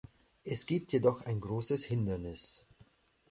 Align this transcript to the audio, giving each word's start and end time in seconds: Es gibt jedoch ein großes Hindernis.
Es 0.43 0.65
gibt 0.65 0.93
jedoch 0.93 1.27
ein 1.27 1.39
großes 1.39 1.83
Hindernis. 1.83 2.65